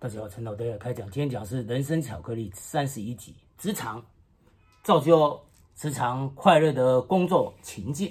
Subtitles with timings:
[0.00, 1.06] 大家好，陈老爹开讲。
[1.10, 4.02] 今天讲是人生巧克力三十一集，职场
[4.82, 5.38] 造就
[5.74, 8.10] 职场快乐的工作情境。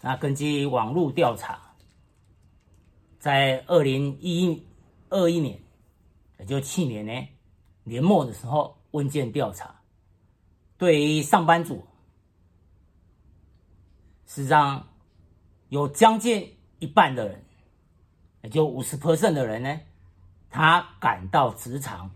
[0.00, 1.72] 那根据网络调查，
[3.20, 4.60] 在二零一
[5.08, 5.60] 二一年，
[6.40, 7.28] 也就去年呢
[7.84, 9.80] 年末的时候，问卷调查，
[10.76, 11.86] 对于上班族，
[14.26, 14.88] 实际上
[15.68, 17.44] 有将近一半的人，
[18.42, 19.80] 也就五十 percent 的人呢。
[20.50, 22.10] 他感到职场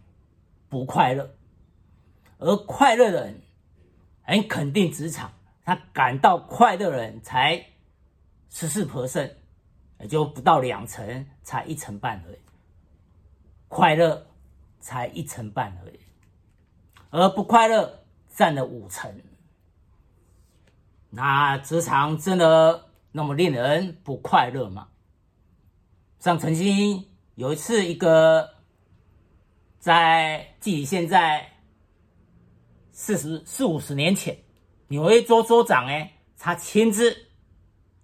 [0.68, 1.34] 不快乐，
[2.38, 3.43] 而快乐的人
[4.22, 5.30] 很肯定职场。
[5.64, 7.64] 他感到快乐的人才
[8.48, 9.32] 十四 percent，
[10.00, 12.38] 也就不到两成，才一成半而已。
[13.68, 14.26] 快乐
[14.80, 16.00] 才一成半而已，
[17.10, 19.22] 而不快乐占了五成。
[21.10, 24.88] 那职场真的那么令人不快乐吗？
[26.18, 27.11] 像曾经。
[27.35, 28.57] 有一次，一个
[29.79, 31.50] 在距离现在
[32.91, 34.36] 四十四五十年前，
[34.89, 36.08] 纽约州州长呢，
[36.39, 37.30] 他亲自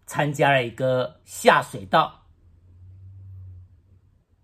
[0.07, 2.25] 参加了一个下水道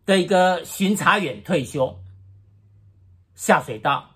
[0.05, 1.99] 的一个巡查员退休。
[3.35, 4.11] 下水道，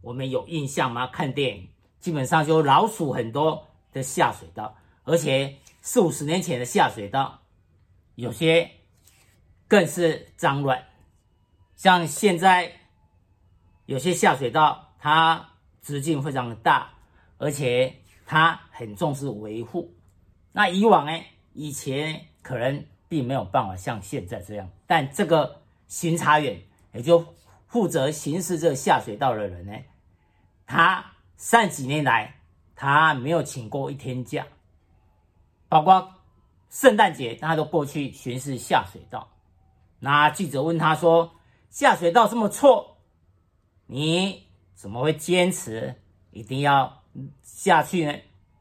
[0.00, 1.06] 我们有印象吗？
[1.06, 1.68] 看电影
[2.00, 7.40] 基本上就老鼠很多的下水道，而且四五十年前的下水道
[8.16, 8.72] 有些。
[9.68, 10.82] 更是脏乱，
[11.76, 12.72] 像现在
[13.84, 15.50] 有些下水道，它
[15.82, 16.90] 直径非常的大，
[17.36, 17.94] 而且
[18.24, 19.94] 它很重视维护。
[20.52, 21.12] 那以往呢，
[21.52, 26.58] 以前可能并没有办法像现在这样，但这个巡查员
[26.94, 27.34] 也就
[27.66, 29.76] 负责巡视这下水道的人呢，
[30.66, 32.40] 他上几年来
[32.74, 34.46] 他没有请过一天假，
[35.68, 36.14] 包括
[36.70, 39.28] 圣诞节他都过去巡视下水道。
[40.00, 41.32] 那记者问他说
[41.70, 42.98] ：“下水道这么臭，
[43.86, 45.96] 你怎么会坚持
[46.30, 47.02] 一定要
[47.42, 48.14] 下去呢？”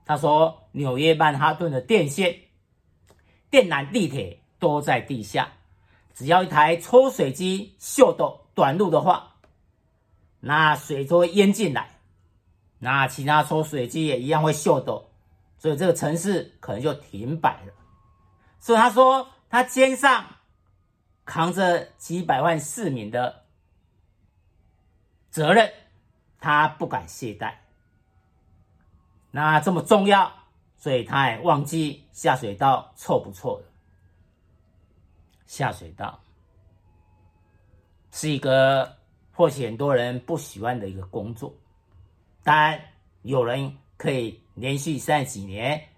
[0.03, 2.39] 他说：“纽约曼哈顿的电线、
[3.51, 5.53] 电缆、地铁都在地下，
[6.15, 9.35] 只要一台抽水机秀逗短路的话，
[10.39, 11.99] 那水就会淹进来，
[12.79, 15.11] 那其他抽水机也一样会秀逗，
[15.59, 17.73] 所以这个城市可能就停摆了。”
[18.59, 20.36] 所以他说他肩上。
[21.27, 23.43] 扛着几百万市民的
[25.29, 25.71] 责任，
[26.39, 27.53] 他不敢懈怠。
[29.29, 30.31] 那这么重要，
[30.77, 33.65] 所以他也忘记下水道臭不臭了。
[35.45, 36.19] 下水道
[38.11, 38.97] 是一个
[39.33, 41.53] 或许很多人不喜欢的一个工作，
[42.41, 42.81] 但
[43.23, 45.89] 有人可以连续三十几年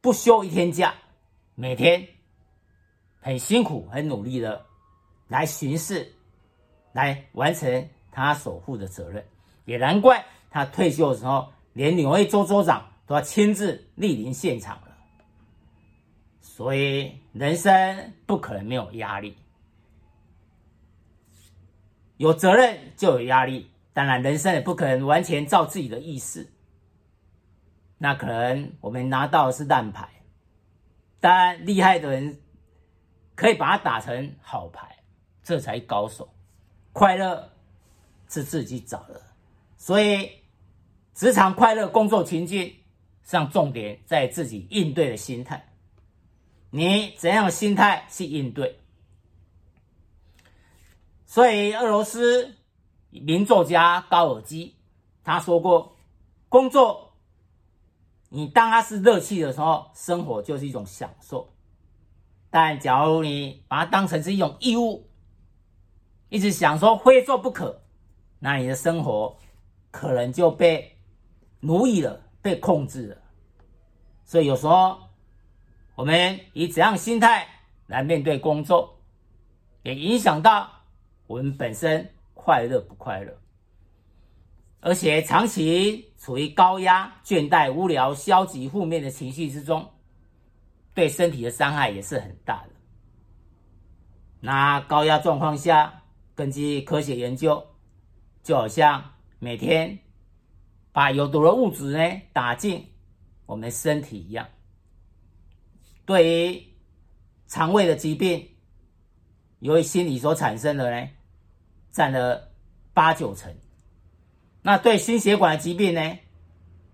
[0.00, 0.94] 不休一天假，
[1.56, 2.15] 每天。
[3.26, 4.64] 很辛苦、很努力的
[5.26, 6.14] 来巡视，
[6.92, 9.26] 来完成他守护的责任，
[9.64, 14.96] 也难怪他退休的时候，连纽约州州长都要亲自莅临现场了。
[16.40, 19.36] 所以，人生不可能没有压力，
[22.18, 23.68] 有责任就有压力。
[23.92, 26.48] 当然，人生也不可能完全照自己的意思，
[27.98, 30.08] 那可能我们拿到的是烂牌，
[31.18, 32.38] 但厉害的人。
[33.36, 34.96] 可以把它打成好牌，
[35.44, 36.28] 这才高手。
[36.92, 37.52] 快乐
[38.28, 39.22] 是自己找的，
[39.76, 40.30] 所以
[41.14, 42.74] 职场快乐工作情境
[43.22, 45.68] 上，重点在自己应对的心态。
[46.70, 48.80] 你怎样心态去应对？
[51.26, 52.54] 所以，俄罗斯
[53.10, 54.74] 名作家高尔基
[55.22, 55.96] 他说过
[56.48, 57.12] ：“工作，
[58.28, 61.52] 你当它是乐趣的时候，生活就是一种享受。”
[62.58, 65.06] 但假如你把它当成是一种义务，
[66.30, 67.82] 一直想说非做不可，
[68.38, 69.36] 那你的生活
[69.90, 70.96] 可能就被
[71.60, 73.18] 奴役了，被控制了。
[74.24, 74.98] 所以有时候
[75.96, 77.46] 我们以怎样心态
[77.88, 79.00] 来面对工作，
[79.82, 80.66] 也影响到
[81.26, 83.36] 我们本身快乐不快乐。
[84.80, 89.86] 而且长期处于高压、倦怠、无聊、消极、负面的情绪之中。
[90.96, 92.70] 对身体的伤害也是很大的。
[94.40, 96.02] 那高压状况下，
[96.34, 97.62] 根据科学研究，
[98.42, 99.98] 就好像每天
[100.92, 102.82] 把有毒的物质呢打进
[103.44, 104.48] 我们身体一样。
[106.06, 106.62] 对于
[107.46, 108.48] 肠胃的疾病，
[109.58, 111.08] 由于心理所产生的呢，
[111.90, 112.50] 占了
[112.94, 113.54] 八九成。
[114.62, 116.18] 那对心血管的疾病呢，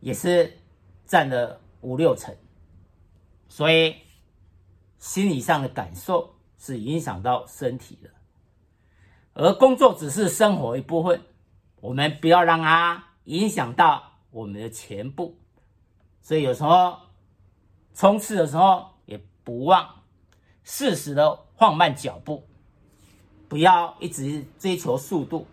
[0.00, 0.58] 也是
[1.06, 2.34] 占了五六成。
[3.54, 3.96] 所以，
[4.96, 8.08] 心理上的感受是影响到身体的。
[9.34, 11.20] 而工作只是生活一部分，
[11.82, 15.36] 我们不要让它影响到我们的全部。
[16.22, 16.96] 所以有时候
[17.94, 20.02] 冲刺的时候，也不忘
[20.64, 22.48] 适时的放慢脚步，
[23.50, 25.46] 不要一直追求速度，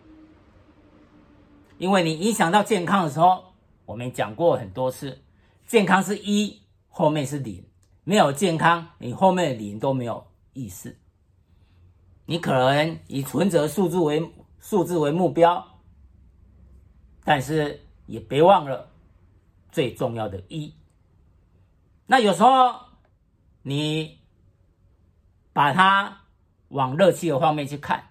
[1.76, 3.52] 因为你影响到健康的时候，
[3.84, 5.22] 我们讲过很多次，
[5.66, 7.62] 健康是一，后面是零，
[8.10, 10.98] 没有健康，你后面的零都没有意思。
[12.26, 15.64] 你可能以存折数字为数字为目标，
[17.22, 18.90] 但是也别忘了
[19.70, 20.74] 最重要的一。
[22.04, 22.74] 那有时候
[23.62, 24.18] 你
[25.52, 26.22] 把它
[26.70, 28.08] 往乐趣的方面去看，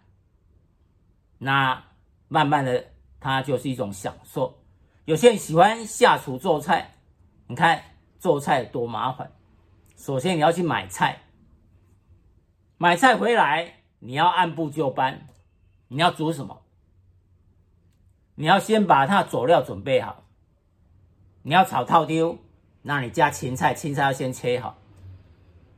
[1.38, 1.84] 那
[2.30, 2.86] 慢慢的
[3.19, 4.63] 它就是一种享受。
[5.04, 6.90] 有些人喜欢下厨做菜，
[7.48, 7.84] 你看
[8.18, 9.30] 做菜多麻烦。
[10.00, 11.24] 首先你要去买菜，
[12.78, 13.75] 买菜回来。
[14.01, 15.28] 你要按部就班，
[15.90, 16.62] 你要煮什么？
[18.36, 20.24] 你要先把它佐料准备好。
[21.42, 22.38] 你要炒套丢，
[22.81, 24.78] 那你加芹菜，芹菜要先切好。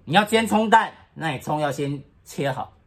[0.06, 2.78] 你要煎葱蛋，那你葱要先切好。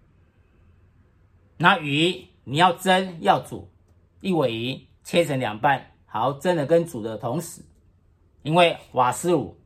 [1.56, 3.72] 那鱼你要蒸要煮，
[4.20, 7.62] 一尾鱼切成两半，好蒸的跟煮的同时，
[8.42, 9.58] 因为瓦斯炉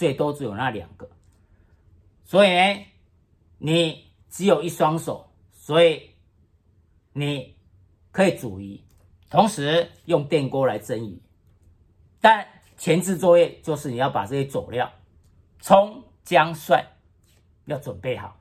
[0.00, 1.10] 最多只有那两个，
[2.24, 2.86] 所以呢，
[3.58, 4.10] 你。
[4.30, 6.08] 只有一双手，所以
[7.12, 7.56] 你
[8.12, 8.80] 可以煮鱼，
[9.28, 11.20] 同时用电锅来蒸鱼。
[12.20, 12.46] 但
[12.78, 14.88] 前置作业就是你要把这些佐料，
[15.58, 16.86] 葱、姜、蒜
[17.64, 18.36] 要准备好。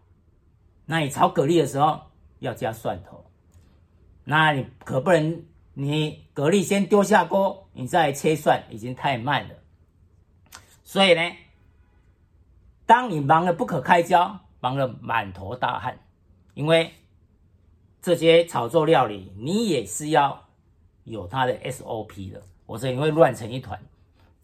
[0.85, 1.99] 那你炒蛤蜊的时候
[2.37, 3.25] 要加蒜头，
[4.23, 9.55] 那你可不能你蛤蜊先丢下锅，你再切蒜，已经太慢了。
[10.83, 11.21] 所以呢，
[12.89, 14.39] 当你忙得不可开交。
[14.61, 15.97] 忙得满头大汗，
[16.53, 16.91] 因为
[18.01, 20.49] 这些炒作料理，你也是要
[21.05, 23.81] 有它的 SOP 的，否则你会乱成一团。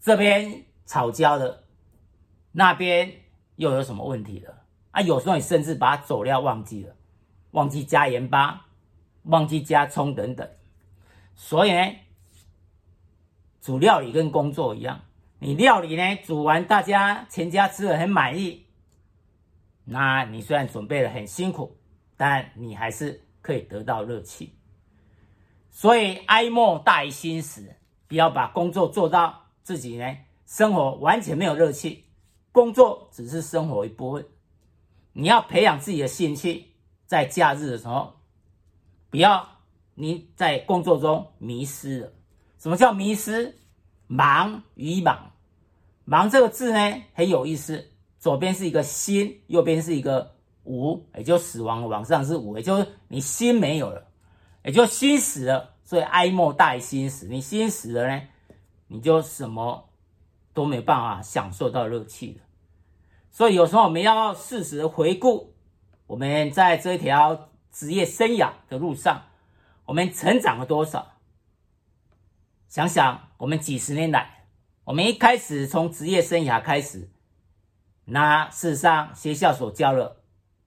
[0.00, 1.64] 这边炒焦了，
[2.52, 3.12] 那边
[3.56, 4.62] 又有什么问题了？
[4.92, 6.96] 啊，有时候你甚至把佐料忘记了，
[7.50, 8.68] 忘记加盐巴，
[9.24, 10.48] 忘记加葱等等。
[11.34, 11.92] 所以呢，
[13.60, 15.02] 煮料理跟工作一样，
[15.46, 18.66] 你料理呢煮完，大家全家吃的很满意。
[19.84, 21.78] 那你虽然准备的很辛苦，
[22.16, 24.54] 但你还是可以得到乐趣。
[25.70, 27.76] 所以哀莫大于心死，
[28.08, 30.16] 不要把工作做到自己呢
[30.46, 32.06] 生活完全没有乐趣。
[32.50, 34.26] 工作只是生活一部分，
[35.12, 36.72] 你要培养自己的兴趣，
[37.06, 38.18] 在假日的时候，
[39.10, 39.48] 不要
[39.94, 42.12] 你在工作中迷失了。
[42.58, 43.56] 什么叫迷失？
[44.08, 45.32] 忙与莽，
[46.06, 47.90] 忙这个字呢很有意思。
[48.18, 54.08] 左边是一个心，右边是一个无，也就死亡往上是无，也就是你心没有了，
[54.64, 55.74] 也就心死了。
[55.84, 58.22] 所以哀莫大于心死，你心死了呢，
[58.88, 59.88] 你就什么
[60.52, 62.40] 都没办法享受到乐趣了。
[63.30, 65.54] 所以有时候我们要适时的回顾，
[66.08, 69.22] 我们在这条职业生涯的路上，
[69.84, 71.12] 我们成长了多少？
[72.68, 74.35] 想想我们几十年来，
[74.86, 77.10] 我们一开始从职业生涯开始。
[78.04, 80.18] 那事实上，学校所教的，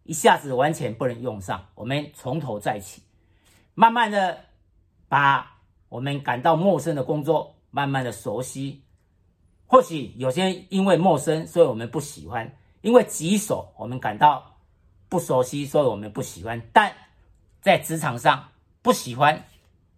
[0.04, 1.68] 一下子完全不能用上。
[1.74, 3.02] 我们从头再起，
[3.76, 4.40] 慢慢的
[5.08, 8.84] 把我们感到陌生的工作，慢慢的熟悉。
[9.66, 12.46] 或许有些因为陌生，所以我们不喜欢；
[12.82, 14.58] 因为棘手，我们感到
[15.08, 16.62] 不熟悉，所以我们不喜欢。
[16.74, 16.94] 但
[17.62, 18.50] 在职场上，
[18.82, 19.46] 不喜欢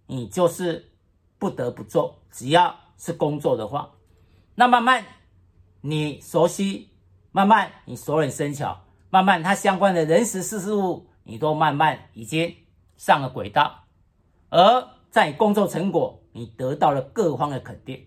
[0.06, 0.92] 你就是
[1.40, 2.20] 不得不做。
[2.30, 3.90] 只要是工作的话，
[4.56, 5.06] 那慢慢
[5.82, 6.90] 你熟悉。
[7.34, 12.54] 慢慢，你熟能生巧，慢慢，它相关的人事事事物，你都慢慢已经
[12.98, 13.86] 上了轨道，
[14.50, 18.06] 而在你工作成果，你得到了各方的肯定，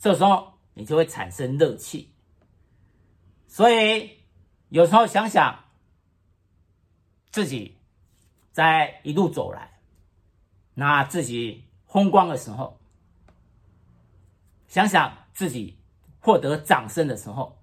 [0.00, 2.12] 这时候你就会产生热气。
[3.46, 4.10] 所以
[4.68, 5.56] 有时候想想
[7.30, 7.78] 自己
[8.50, 9.78] 在一路走来，
[10.74, 12.80] 那自己风光的时候，
[14.66, 15.78] 想想自己
[16.18, 17.62] 获得掌声的时候。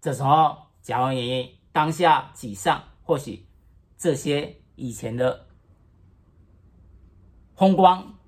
[0.00, 3.46] 这时候，假如你当下沮丧，或许
[3.96, 5.46] 这些以前的
[7.54, 8.18] 风光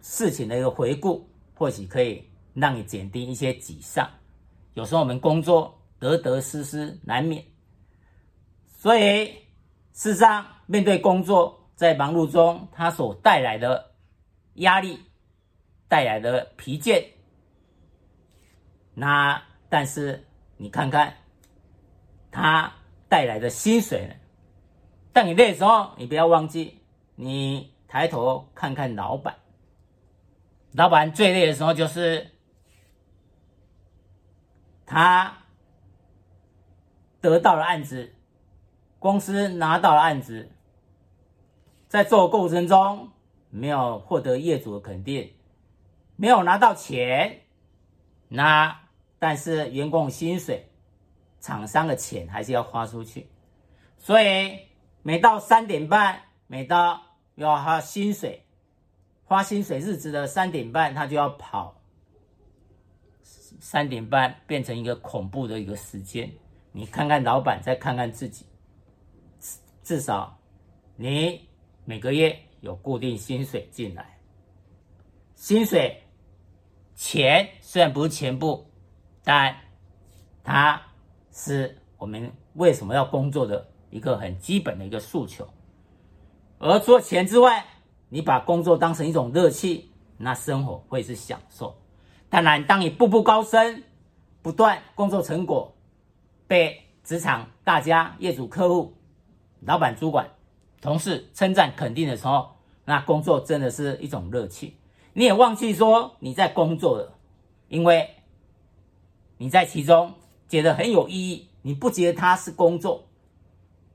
[0.00, 4.08] 事情的一个回顾，或许可以让你减低一些沮丧。
[4.72, 7.44] 有时候我们工作得得失失难免，
[8.78, 9.26] 所以
[9.92, 13.92] 事实上面对工作在忙碌中，它所带来的
[14.54, 14.98] 压力、
[15.92, 17.04] 带来的疲倦，
[18.94, 20.24] 那但是。
[20.58, 21.12] 你看看，
[22.30, 22.72] 他
[23.08, 24.14] 带来的薪水呢？
[25.12, 26.78] 当你累的时候，你不要忘记，
[27.16, 29.34] 你抬头看看老板。
[30.70, 32.28] 老板最累的时候就是
[34.86, 35.36] 他
[37.20, 38.14] 得到了案子，
[39.00, 40.48] 公司拿到了案子，
[41.88, 43.10] 在做过程中
[43.50, 45.34] 没有获得业主的肯定，
[46.22, 47.40] 没有拿到钱，
[48.28, 48.82] 那
[49.18, 50.70] 但是员工薪水、
[51.40, 53.26] 厂商的钱还是要花出去，
[53.98, 54.56] 所以
[55.02, 57.02] 每到三点半，每到
[57.34, 58.46] 要花薪水。
[59.24, 61.82] 花薪水日子的三点半，他就要跑。
[63.58, 66.32] 三点半变成一个恐怖的一个时间。
[66.70, 68.46] 你看看老板，再看看自己，
[69.82, 70.38] 至少
[70.94, 71.48] 你
[71.84, 74.20] 每个月有固定薪水进来。
[75.34, 76.00] 薪水
[76.94, 78.70] 钱虽然不是全部，
[79.24, 79.56] 但
[80.44, 80.80] 它
[81.32, 85.48] 是我们为什么要工作的一个很基本的一个诉求。
[86.58, 87.64] 而除了钱之外，
[88.08, 91.76] 你把工作当成一种乐趣，那生活会是享受。
[92.28, 93.82] 当然，当你步步高升，
[94.42, 95.74] 不断工作成果
[96.46, 98.94] 被职场大家、业主、客户、
[99.60, 100.28] 老板、主管、
[100.80, 104.76] 同事称赞肯定的时候，那工作真的是一种乐趣。
[105.12, 107.18] 你也忘记说你在工作了，
[107.68, 108.10] 因为
[109.38, 110.14] 你在其中
[110.48, 111.48] 觉得很有意义。
[111.64, 113.06] 你不觉得它是工作，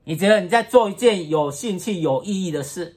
[0.04, 2.96] 你觉得你在做一件有兴趣、有意义的事。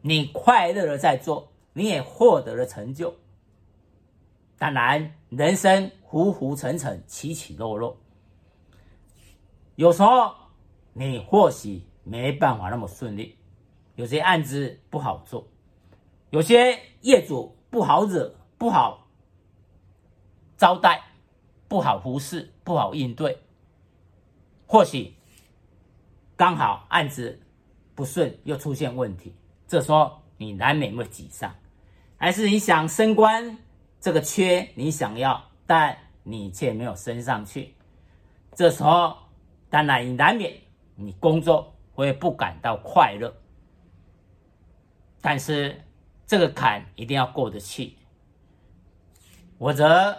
[0.00, 3.14] 你快乐的在做，你也获得了成就。
[4.56, 7.98] 当然，人生浮浮沉沉，起起落落，
[9.74, 10.32] 有时候
[10.94, 13.36] 你或许没办法那么顺利，
[13.96, 15.46] 有些案子不好做，
[16.30, 19.08] 有些业主不好惹，不好
[20.56, 21.02] 招待，
[21.68, 23.38] 不好服侍，不好应对。
[24.66, 25.14] 或许
[26.36, 27.40] 刚好案子
[27.94, 29.34] 不顺，又出现问题。
[29.66, 31.54] 这时候你难免会沮丧，
[32.16, 33.58] 还是你想升官，
[34.00, 37.74] 这个缺你想要，但你却没有升上去。
[38.54, 39.16] 这时候
[39.68, 40.54] 当然你难免
[40.94, 43.34] 你工作会不感到快乐，
[45.20, 45.80] 但是
[46.30, 47.96] 这个坎一定要过得去，
[49.58, 50.16] 否则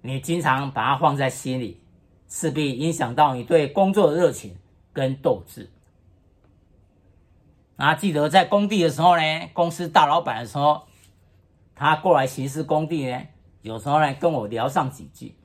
[0.00, 1.82] 你经常把它放在心里，
[2.26, 4.56] 势必影响到你对工作的热情
[4.94, 5.70] 跟斗志。
[7.76, 10.86] 啊，记得在工地的时候呢，公司大老板的时候，
[11.74, 13.20] 他过来巡视工地呢，
[13.60, 15.36] 有时候呢跟我聊上几句。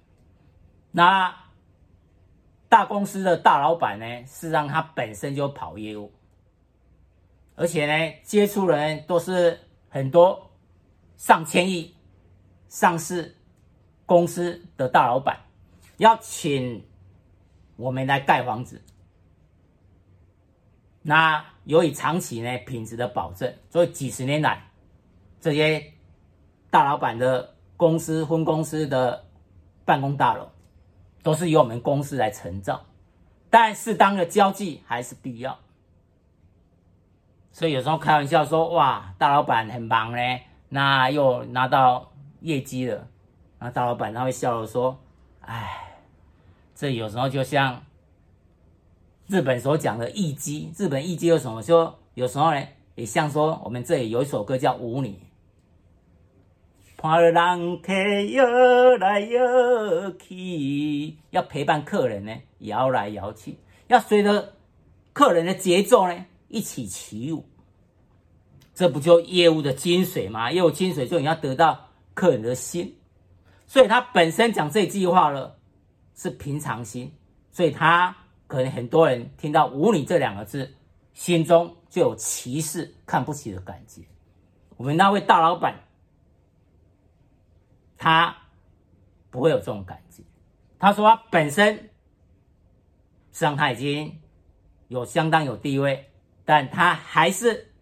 [0.92, 1.36] 那
[2.70, 6.14] 大公司的大老板呢，是让他本身就跑业务，
[7.60, 10.50] 而且呢接触人都是很多
[11.18, 11.94] 上千亿
[12.70, 13.36] 上市
[14.06, 15.38] 公司的大老板，
[15.98, 16.82] 要请
[17.76, 18.82] 我们来盖房子。
[21.02, 24.72] 那由于长期呢品质的保证，所以几十年来，
[25.42, 25.84] 这些
[26.70, 29.26] 大老板的公司分公司的
[29.84, 30.50] 办公大楼，
[31.24, 32.86] 都是由我们公司来承造，
[33.50, 35.60] 但适当的交际还是必要。
[37.52, 40.40] 所以有时候开玩笑说：“哇，大老板很忙呢，
[40.70, 43.08] 那又拿到业绩了。”
[43.60, 44.98] 那大老板他会笑着说
[45.42, 46.00] ：“哎，
[46.74, 47.84] 这有时候就像……”
[49.28, 51.62] 日本所讲的艺伎，日本艺伎有什么？
[51.62, 52.64] 说有时候呢，
[52.96, 55.10] 也像说我们这里有一首歌叫《舞女》，
[57.02, 57.94] 看人客
[58.32, 58.44] 摇
[58.98, 64.54] 来摇去，要陪伴客人呢，摇来摇去，要随着
[65.14, 67.48] 客人的节奏呢一起起舞。
[68.76, 70.52] 这不就业务的精髓吗？
[70.52, 72.98] 业务精髓就你要得到客人的心，
[73.66, 75.58] 所以他本身讲这句话了，
[76.16, 77.14] 是平常心，
[77.52, 78.16] 所以他。
[78.48, 80.74] 可能很多人听到“舞女”这两个字，
[81.14, 84.02] 心中就有歧视、看不起的感觉。
[84.76, 85.80] 我们那位大老板，
[87.96, 88.36] 他
[89.30, 90.24] 不会有这种感觉。
[90.80, 91.82] 他说他本身实
[93.34, 94.20] 际上他已经
[94.88, 96.09] 有相当有地位，
[96.50, 97.74] 但他还是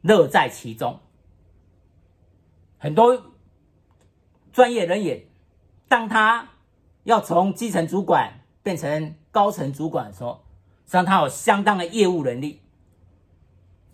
[0.00, 0.98] 乐在其中。
[2.76, 3.36] 很多
[4.52, 5.22] 专业人员，
[5.86, 6.48] 当他
[7.04, 10.44] 要从基层主管变成高层主管说，
[10.86, 12.62] 实际上他有相当的业务能力。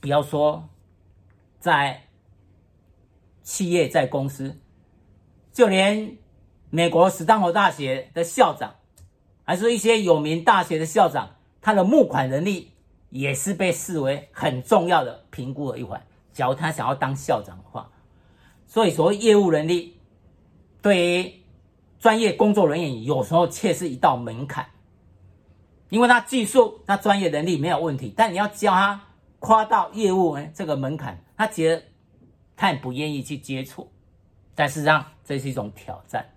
[0.00, 0.70] 不要说
[1.58, 2.04] 在
[3.42, 4.62] 企业，在公司，
[5.52, 6.16] 就连
[6.70, 8.76] 美国史丹佛大学的校长，
[9.42, 12.70] 还是一些有名大学的校长，他的募款能力
[13.14, 16.04] 也是被视为很重要的评估的一环。
[16.32, 17.88] 假如他想要当校长的话，
[18.66, 20.00] 所以所谓业务能力
[20.82, 21.32] 对于
[22.00, 24.68] 专业工作人员有时候却是一道门槛。
[25.90, 29.00] 因为他技术、他专业能力没有问题，但你要教他
[29.38, 31.84] 跨到业务呢这个门槛，他觉得
[32.56, 33.88] 他也不愿意去接触。
[34.56, 36.28] 但事实上，这是一种挑战，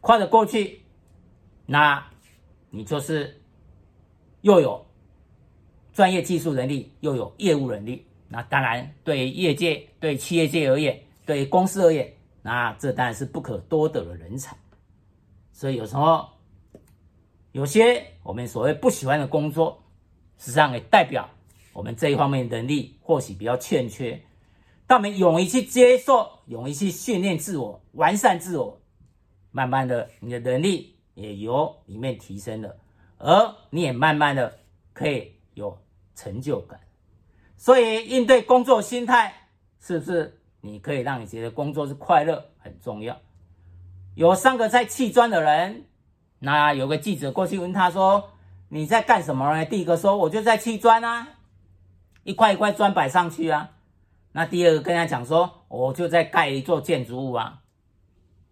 [0.00, 0.80] 跨得过去，
[1.66, 2.06] 那
[2.70, 3.42] 你就是
[4.40, 4.85] 又有
[5.96, 8.04] 专业技术能力，又有业务能力。
[8.28, 12.12] 那当然，对业界、对企业界而言，对公司而言，
[12.42, 14.54] 那这当然是不可多得的人才。
[15.52, 16.28] 所以有时候，
[17.52, 19.82] 有些我们所谓不喜欢的工作，
[20.36, 21.26] 实际上也代表
[21.72, 24.20] 我们这一方面能力或许比较欠缺。
[24.86, 28.78] 但我们勇于去接受，勇于去训练自我，完善自我，
[29.50, 32.76] 慢慢的，你的能力也由里面提升了，
[33.16, 34.58] 而你也慢慢的
[34.92, 35.78] 可以有
[36.16, 36.80] 成就感。
[37.56, 39.32] 所以，应对工作心态，
[39.78, 43.16] 是不是你可以让你觉得工作是快乐很重要？
[44.16, 45.84] 有三个在砌砖的人，
[46.40, 48.30] 那有个记者过去问他说
[48.68, 51.28] ：“你在干什么呢？”第一个说：“我就在砌砖啊，
[52.24, 53.70] 一块一块砖摆上去啊。”
[54.32, 57.62] 那第二个跟他讲说，我就在盖一座建筑物啊。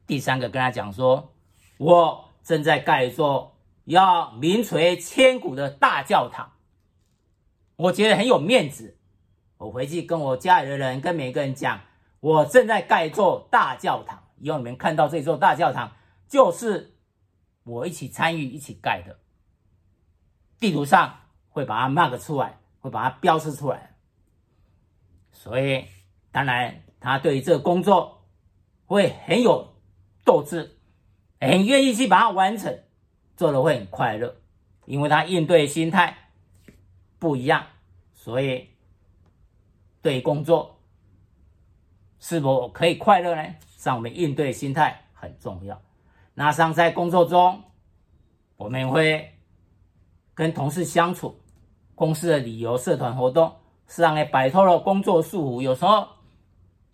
[0.06, 1.32] 第三个跟他讲说，
[1.78, 6.50] 我正在盖一座要名垂千古的大教堂。
[7.76, 8.98] 我觉得很有面子，
[9.58, 11.80] 我回去跟我家里的人，跟每个人讲，
[12.20, 14.22] 我正在盖一座大教堂。
[14.38, 15.92] 以后你们看到这座大教堂，
[16.28, 16.96] 就是
[17.64, 19.18] 我一起参与、一起盖的。
[20.58, 23.96] 地图上会把它 mark 出来，会把它标示出来。
[25.32, 25.84] 所以，
[26.30, 28.26] 当然，他对于这个工作
[28.86, 29.76] 会很有
[30.24, 30.78] 斗志，
[31.40, 32.82] 很愿意去把它完成，
[33.36, 34.36] 做的会很快乐，
[34.86, 36.23] 因为他应对心态
[37.24, 37.64] 不一样，
[38.12, 38.68] 所以
[40.02, 40.78] 对工作
[42.18, 43.54] 是否可以快乐呢？
[43.78, 45.80] 像我们应对心态很重要。
[46.34, 47.62] 那像在工作中，
[48.58, 49.38] 我们会
[50.34, 51.40] 跟同事相处，
[51.94, 53.56] 公司的旅游、社团活动。
[53.86, 55.62] 是让你摆脱了工作束缚。
[55.62, 56.08] 有时候，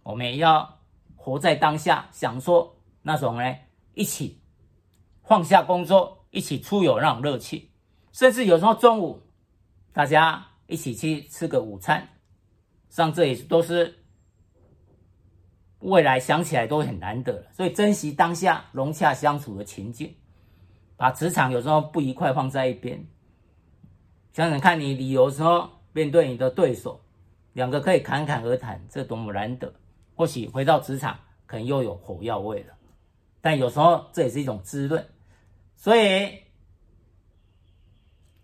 [0.04, 0.78] 我们也要
[1.16, 3.56] 活在当下，享受那种呢，
[3.94, 4.40] 一起
[5.24, 7.70] 放下工作，一起出游那种乐趣。
[8.12, 9.22] 甚至有时候中午，
[9.92, 12.08] 大家一起去吃个午餐，
[12.88, 13.98] 像这也都是
[15.80, 17.46] 未来想起来都很难得。
[17.52, 20.14] 所以珍惜当下融洽相处的情境，
[20.96, 23.06] 把职场有时候不愉快放在一边，
[24.32, 25.70] 想想看你旅游时候。
[25.92, 27.00] 面对你的对手，
[27.52, 29.74] 两个可以侃侃而谈，这多么难得！
[30.14, 32.74] 或许回到职场，可能又有火药味了。
[33.40, 35.04] 但有时候这也是一种滋润。
[35.74, 36.44] 所以，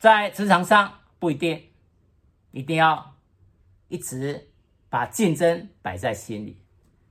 [0.00, 0.92] 在职场上
[1.26, 1.60] 不一定
[2.52, 3.16] 一定要
[3.88, 4.48] 一直
[4.88, 6.62] 把竞争摆在心里。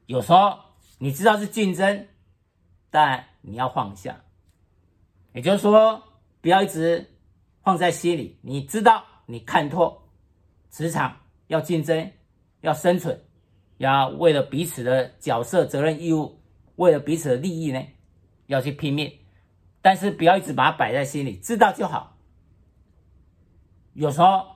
[0.05, 0.57] 有时候
[0.99, 2.07] 你知道是竞争，
[2.89, 4.23] 但你要放下。
[5.33, 6.01] 也就是说，
[6.39, 7.13] 不要一直
[7.61, 8.39] 放在心里。
[8.41, 10.03] 你知道，你看透。
[10.69, 12.09] 职场要竞争，
[12.61, 13.21] 要生存，
[13.79, 16.41] 要为了彼此的角色、责任、义务，
[16.77, 17.85] 为了彼此的利益呢，
[18.45, 19.11] 要去拼命。
[19.81, 22.14] 但是不要一直把它摆在心里，知道就好。
[23.95, 24.55] 有时候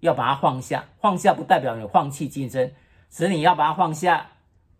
[0.00, 2.72] 要把它放下，放下不代表你放弃竞争，
[3.08, 4.28] 只是你要把它放下。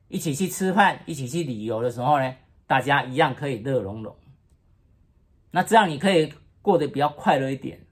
[0.08, 4.14] 一起去吃饭，一起去旅游的时候呢，大家一样可以乐融融。
[5.50, 7.86] 那这样你可以过得比较快乐一点。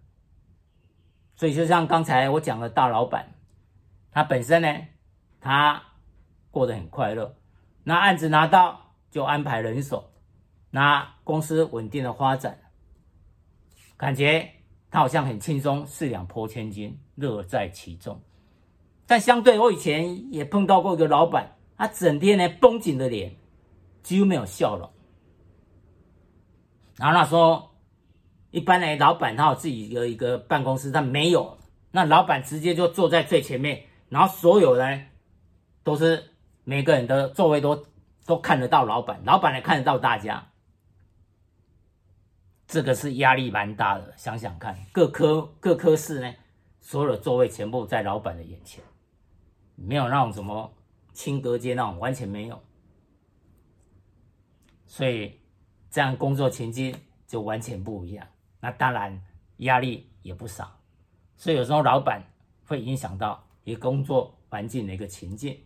[1.34, 3.32] 所以，就像刚才我讲的大老板，
[4.10, 4.68] 他本身呢，
[5.40, 5.82] 他
[6.50, 7.34] 过得很快乐。
[7.84, 10.12] 那案子拿到就安排人手，
[10.70, 12.58] 那公司稳定的发展，
[13.96, 14.52] 感觉
[14.90, 18.20] 他好像很轻松，四两拨千斤，乐在其中。
[19.06, 23.36] 但相对我以前也碰到过一个老板，他整天呢绷紧的脸，
[24.02, 24.90] 几乎没有笑容。
[26.96, 27.66] 然后他说。
[28.52, 31.56] 一般呢，老板他有自己的一个办公室，他没有。
[31.92, 35.06] 那老板直接就坐在最前面，然后所有人
[35.84, 36.32] 都是
[36.64, 37.86] 每个人的座位都
[38.26, 40.49] 都看得到老板，老板也看得到大家。
[42.70, 46.32] 这个是压力蛮大的，想想看，各科各科室呢，
[46.80, 48.80] 所有的座位全部在老板的眼前，
[49.74, 50.72] 没有那种什么
[51.12, 52.62] 轻隔间那种，完全没有。
[54.86, 55.40] 所以
[55.90, 56.94] 这样工作情境
[57.26, 58.24] 就完全不一样。
[58.60, 59.20] 那当然
[59.56, 60.78] 压力也不少，
[61.36, 62.22] 所以有时候老板
[62.66, 65.60] 会影响到一个工作环境的一个情境。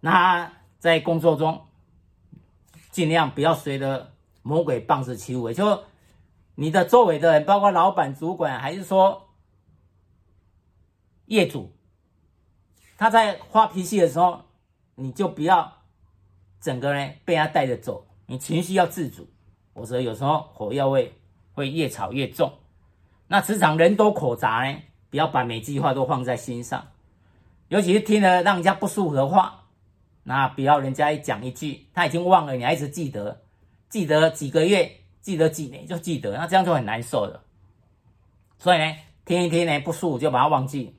[0.00, 1.64] 那在工作中
[2.90, 4.13] 尽量不要随着
[4.44, 5.82] 魔鬼棒子起舞，就
[6.54, 9.30] 你的周围的人，包括老板、主管，还是说
[11.26, 11.72] 业主，
[12.96, 14.42] 他在发脾气的时候，
[14.94, 15.72] 你就不要
[16.60, 19.26] 整个人被他带着走，你情绪要自主，
[19.74, 21.12] 否则有时候火药味。
[21.56, 22.52] 会越炒越重，
[23.28, 24.76] 那职场人多口杂呢，
[25.08, 26.88] 不要把每句话都放在心上，
[27.68, 29.66] 尤其是听了让人家不舒服的话，
[30.24, 33.43] 那不要人家一讲一句，他已经忘了，你还一直记得，
[33.94, 37.44] 记得几个月，记得几年就记得，那这样就很难受的。
[38.58, 40.96] 所以呢，听一听呢不舒服就把它忘记，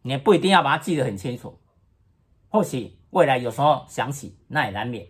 [0.00, 1.60] 你也不一定要把它记得很清楚，
[2.48, 5.06] 或许未来有时候想起那也难免，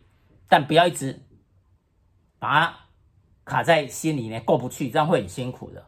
[0.49, 1.23] 但不要一直
[2.41, 2.77] 把它
[3.45, 5.87] 卡在心里呢过不去，这样会很辛苦的。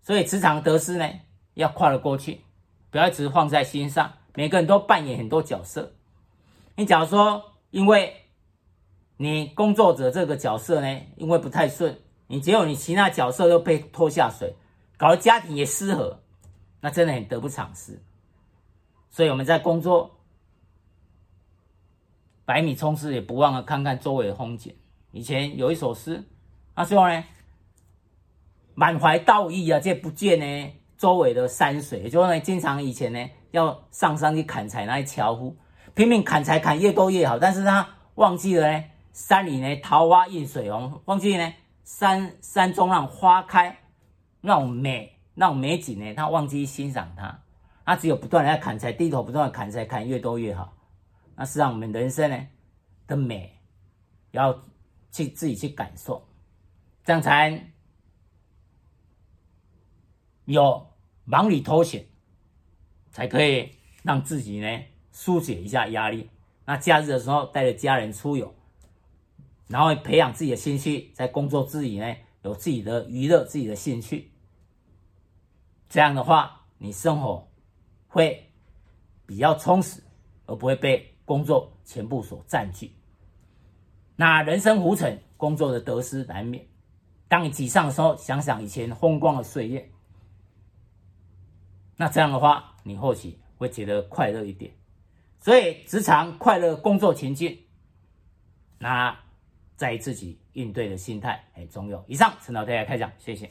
[0.00, 1.06] 所以职场得失呢，
[1.52, 2.40] 要跨得过去，
[2.90, 4.10] 不要一直放在心上。
[4.34, 5.92] 每个人都扮演很多角色。
[6.76, 8.24] 你假如说，因为
[9.18, 14.54] 你工作者这个角色呢，因为不太顺，你结果你其他角色都被拖下水，
[14.96, 16.22] 搞得家庭也失和，
[16.80, 18.00] 那真的很得不偿失。
[19.10, 20.18] 所以我们在工作，
[22.46, 24.74] 百米冲刺也不忘了看看周围的风景。
[25.12, 26.24] 以前有一首诗，
[26.74, 27.24] 他说呢。
[28.80, 35.56] 满怀道义啊，这不见呢周围的山水，也就是呢，经常以前呢要上山去砍柴，那些樵夫
[35.94, 37.40] 拼命砍柴，砍越多越好。
[37.40, 38.84] 但是他忘记了呢，
[39.18, 41.52] 山里呢桃花映水红，忘记呢
[41.82, 43.76] 山山中让花开
[44.40, 47.42] 那种美，那种美景呢，他忘记欣赏它。
[47.84, 50.72] 他只有不断的在砍柴，低头不断的砍柴，砍越多越好。
[51.34, 52.46] 那是让我们人生呢
[53.08, 53.58] 的美，
[54.30, 54.56] 要
[55.10, 56.24] 去自己去感受，
[57.04, 57.72] 这样才。
[60.44, 60.86] 有
[61.24, 62.06] 忙里偷闲，
[63.10, 63.72] 才可以
[64.04, 66.30] 让自己呢疏解一下压力。
[66.64, 68.54] 那假日的时候带着家人出游，
[69.68, 74.32] 然后培养自己的兴趣，在工作之余呢有自己的娱乐、自己的兴趣。
[75.88, 77.48] 这样的话，你生活
[78.06, 78.50] 会
[79.26, 80.02] 比较充实，
[80.46, 82.92] 而不会被工作全部所占据。
[84.16, 86.66] 那人生浮沉，工作的得失难免。
[87.28, 89.90] 当你沮丧的时候，想想以前风光的岁月。
[91.96, 94.72] 那这样的话，你或许会觉得快乐一点。
[95.40, 97.66] 所以，职场快乐工作前进，
[98.78, 99.16] 那
[99.78, 102.04] 在自己应对的心态哎，总有。
[102.08, 103.48] 以上，陈老太太开讲，谢谢。